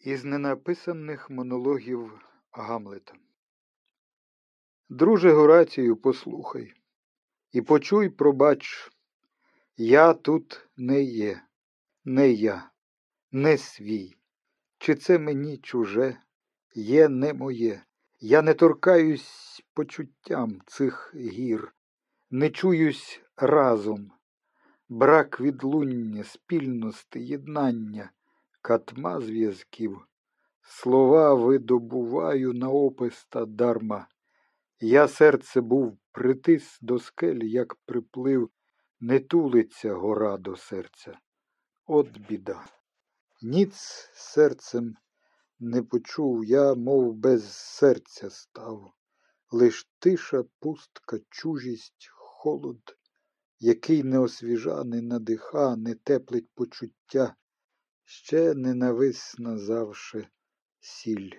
Із 0.00 0.24
ненаписаних 0.24 1.30
монологів 1.30 2.20
Гамлета. 2.52 3.14
Друже 4.88 5.32
Горацію, 5.32 5.96
послухай, 5.96 6.74
і 7.52 7.62
почуй, 7.62 8.08
пробач, 8.08 8.92
я 9.76 10.12
тут 10.12 10.68
не 10.76 11.02
є, 11.02 11.42
не 12.04 12.30
я, 12.30 12.70
не 13.32 13.58
свій. 13.58 14.16
Чи 14.78 14.94
це 14.94 15.18
мені 15.18 15.58
чуже, 15.58 16.16
є 16.74 17.08
не 17.08 17.34
моє. 17.34 17.84
Я 18.20 18.42
не 18.42 18.54
торкаюсь 18.54 19.62
почуттям 19.74 20.60
цих 20.66 21.14
гір, 21.14 21.74
не 22.30 22.50
чуюсь 22.50 23.20
разом, 23.36 24.12
брак 24.88 25.40
відлуння, 25.40 26.24
спільності, 26.24 27.20
єднання 27.20 28.10
катма 28.62 29.20
зв'язків, 29.20 30.06
слова 30.62 31.34
видобуваю 31.34 32.52
на 32.52 32.68
опис 32.70 33.26
та 33.28 33.46
дарма. 33.46 34.08
Я 34.80 35.08
серце 35.08 35.60
був 35.60 35.98
притис 36.12 36.78
до 36.80 36.98
скель, 36.98 37.44
як 37.44 37.74
приплив, 37.74 38.50
не 39.00 39.20
тулиться 39.20 39.94
гора 39.94 40.36
до 40.36 40.56
серця. 40.56 41.18
От 41.86 42.18
біда. 42.18 42.64
Ніц 43.42 43.74
серцем 44.14 44.96
не 45.58 45.82
почув, 45.82 46.44
я, 46.44 46.74
мов 46.74 47.14
без 47.14 47.52
серця 47.52 48.30
став, 48.30 48.92
лиш 49.50 49.88
тиша, 49.98 50.44
пустка, 50.58 51.18
чужість, 51.30 52.08
холод, 52.10 52.96
який 53.58 54.02
не 54.02 54.18
освіжа, 54.18 54.84
не 54.84 55.02
надиха, 55.02 55.76
не 55.76 55.94
теплить 55.94 56.48
почуття, 56.54 57.36
ще 58.10 58.54
ненависна 58.54 59.58
завше 59.58 60.28
сіль. 60.80 61.30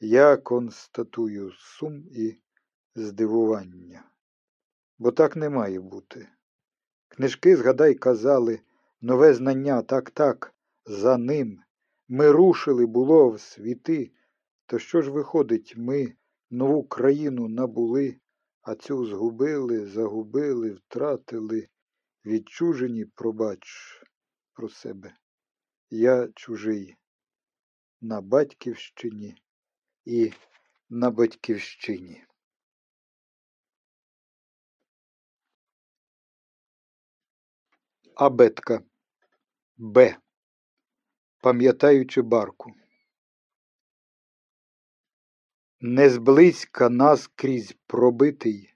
Я 0.00 0.36
констатую 0.36 1.52
сум 1.52 2.04
і 2.12 2.36
здивування, 2.94 4.10
бо 4.98 5.12
так 5.12 5.36
не 5.36 5.50
має 5.50 5.80
бути. 5.80 6.28
Книжки, 7.08 7.56
згадай, 7.56 7.94
казали, 7.94 8.60
нове 9.00 9.34
знання, 9.34 9.82
так, 9.82 10.10
так, 10.10 10.54
за 10.86 11.18
ним. 11.18 11.62
Ми 12.08 12.30
рушили, 12.30 12.86
було 12.86 13.30
в 13.30 13.40
світи. 13.40 14.12
То 14.66 14.78
що 14.78 15.02
ж 15.02 15.10
виходить, 15.10 15.74
ми 15.76 16.14
нову 16.50 16.84
країну 16.84 17.48
набули, 17.48 18.16
а 18.62 18.74
цю 18.74 19.06
згубили, 19.06 19.86
загубили, 19.86 20.70
втратили, 20.70 21.68
відчужені, 22.24 23.04
пробач 23.04 23.62
про 24.52 24.68
себе 24.68 25.14
я 25.90 26.28
чужий 26.34 26.96
на 28.00 28.20
батьківщині 28.20 29.42
і 30.04 30.32
на 30.88 31.10
батьківщині. 31.10 32.24
Абетка 38.14 38.82
Б. 39.76 40.16
Пам'ятаючи 41.42 42.22
барку. 42.22 42.72
Не 45.80 46.10
зблизька 46.10 46.88
нас 46.88 47.26
крізь 47.26 47.76
пробитий, 47.86 48.74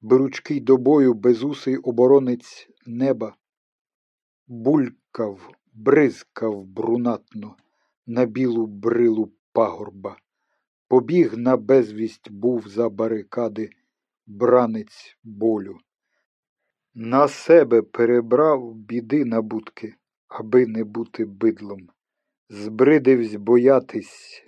беручкий 0.00 0.60
до 0.60 0.76
бою 0.76 1.14
безусий 1.14 1.76
оборонець 1.76 2.68
неба, 2.86 3.36
булькав 4.46 5.63
бризкав 5.74 6.64
брунатно 6.64 7.56
на 8.06 8.26
білу 8.26 8.66
брилу 8.66 9.32
пагорба. 9.52 10.16
Побіг 10.88 11.38
на 11.38 11.56
безвість 11.56 12.30
був 12.30 12.68
за 12.68 12.88
барикади 12.88 13.70
бранець 14.26 15.18
болю. 15.24 15.78
На 16.94 17.28
себе 17.28 17.82
перебрав 17.82 18.74
біди 18.74 19.24
набутки, 19.24 19.94
аби 20.28 20.66
не 20.66 20.84
бути 20.84 21.24
бидлом. 21.24 21.88
Збридивсь 22.48 23.34
боятись, 23.34 24.44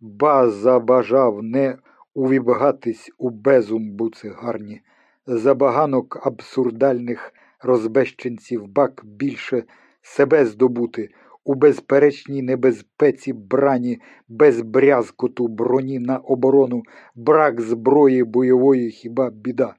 ба 0.00 0.50
забажав 0.50 1.42
не 1.42 1.78
увібгатись 2.14 3.10
у 3.18 3.30
безум 3.30 3.90
буцегарні, 3.90 4.80
забаганок 5.26 6.26
абсурдальних 6.26 7.32
розбещенців 7.60 8.66
бак 8.66 9.04
більше 9.04 9.64
себе 10.06 10.46
здобути 10.46 11.08
у 11.44 11.54
безперечній 11.54 12.42
небезпеці 12.42 13.32
брані, 13.32 14.00
без 14.28 14.60
брязкоту 14.60 15.48
броні 15.48 15.98
на 15.98 16.18
оборону, 16.18 16.82
брак 17.14 17.60
зброї 17.60 18.24
бойової 18.24 18.90
хіба 18.90 19.30
біда. 19.30 19.74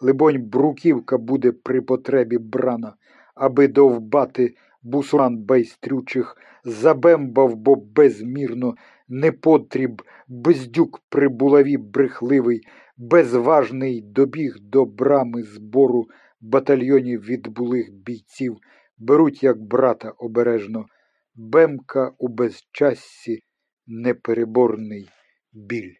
Либонь, 0.00 0.42
бруківка 0.42 1.18
буде 1.18 1.52
при 1.52 1.80
потребі 1.80 2.38
брана, 2.38 2.94
аби 3.34 3.68
довбати 3.68 4.54
бусуран 4.82 5.38
байстрючих, 5.38 6.36
забембав, 6.64 7.56
бо 7.56 7.76
безмірно 7.76 8.74
непотріб, 9.08 10.02
бездюк 10.28 11.00
при 11.08 11.28
булаві 11.28 11.76
брехливий, 11.76 12.60
безважний 12.96 14.00
добіг 14.00 14.56
до 14.60 14.84
брами 14.84 15.42
збору 15.42 16.06
батальйонів 16.40 17.20
відбулих 17.20 17.92
бійців 17.92 18.56
беруть, 19.02 19.42
як 19.42 19.62
брата 19.62 20.10
обережно, 20.10 20.86
бемка 21.34 22.14
у 22.18 22.28
безчассі 22.28 23.42
непереборний 23.86 25.08
біль. 25.52 25.94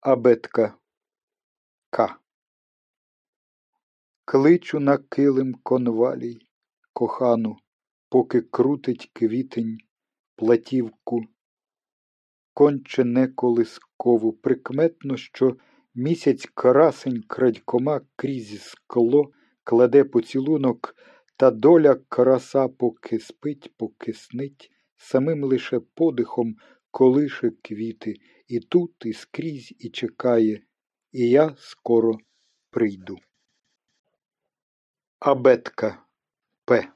Абетка 0.00 0.74
К. 1.90 2.18
Кличу 4.24 4.80
на 4.80 4.98
килим 4.98 5.54
конвалій 5.62 6.38
кохану, 6.92 7.56
поки 8.08 8.40
крутить 8.40 9.10
квітень 9.12 9.78
платівку, 10.36 11.22
конче 12.54 13.04
не 13.04 13.28
колискову, 13.28 14.32
прикметно, 14.32 15.16
що 15.16 15.56
місяць 15.94 16.46
красень 16.54 17.22
крадькома 17.22 18.00
крізь 18.16 18.62
скло 18.62 19.32
кладе 19.64 20.04
поцілунок, 20.04 20.96
та 21.36 21.50
доля 21.50 21.94
краса 21.94 22.68
поки 22.68 23.18
спить, 23.18 23.72
поки 23.76 24.12
снить, 24.12 24.70
самим 24.96 25.44
лише 25.44 25.80
подихом 25.80 26.56
колише 26.90 27.50
квіти, 27.62 28.14
і 28.48 28.60
тут, 28.60 28.92
і 29.04 29.12
скрізь, 29.12 29.74
і 29.78 29.90
чекає, 29.90 30.62
і 31.12 31.28
я 31.28 31.54
скоро 31.58 32.18
прийду. 32.70 33.18
Абетка 35.18 36.04
П. 36.64 36.92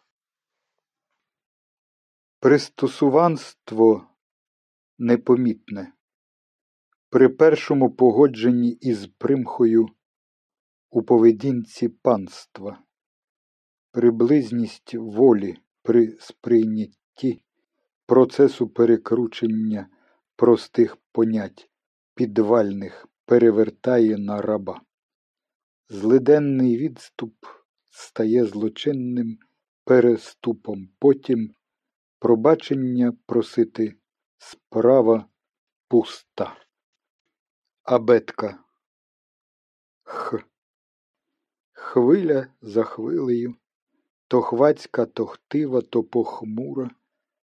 Пристосуванство 2.40 4.06
непомітне. 4.98 5.92
При 7.10 7.28
першому 7.28 7.90
погодженні 7.90 8.70
із 8.70 9.06
примхою 9.06 9.88
у 10.90 11.02
поведінці 11.02 11.88
панства, 11.88 12.82
приблизність 13.90 14.94
волі 14.94 15.58
при 15.82 16.16
сприйнятті 16.20 17.42
процесу 18.06 18.68
перекручення 18.68 19.88
простих 20.36 20.96
понять, 21.12 21.70
підвальних 22.14 23.08
перевертає 23.24 24.18
на 24.18 24.42
раба. 24.42 24.80
Злиденний 25.88 26.76
відступ 26.76 27.34
стає 27.90 28.44
злочинним 28.44 29.38
переступом, 29.84 30.88
потім 30.98 31.54
пробачення 32.18 33.12
просити 33.26 33.94
справа 34.38 35.28
пуста. 35.88 36.56
Абетка 37.82 38.64
Х 40.02 40.44
хвиля 41.88 42.48
за 42.60 42.84
хвилею, 42.84 43.54
то 44.28 44.40
хвацька, 44.42 45.06
то 45.06 45.26
хтива, 45.26 45.80
то 45.80 46.02
похмура, 46.02 46.90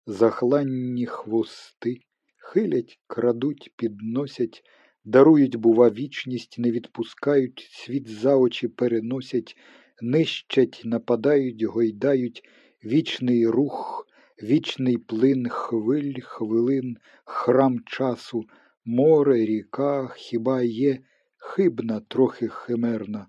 захланні 0.05 1.05
хвости, 1.05 1.99
хилять, 2.37 2.99
крадуть, 3.07 3.73
підносять, 3.75 4.63
дарують, 5.03 5.55
бува, 5.55 5.89
вічність, 5.89 6.59
не 6.59 6.71
відпускають, 6.71 7.67
світ 7.71 8.07
за 8.07 8.35
очі 8.35 8.67
переносять, 8.67 9.57
нищать, 10.01 10.81
нападають, 10.85 11.63
гойдають, 11.63 12.43
вічний 12.83 13.47
рух, 13.47 14.07
вічний 14.43 14.97
плин 14.97 15.49
хвиль, 15.49 16.19
хвилин, 16.21 16.97
храм 17.25 17.79
часу, 17.85 18.43
море, 18.85 19.45
ріка, 19.45 20.13
хіба 20.15 20.61
є 20.61 20.99
хибна, 21.37 21.99
трохи 21.99 22.47
химерна 22.47 23.27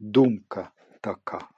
думка 0.00 0.70
така. 1.00 1.57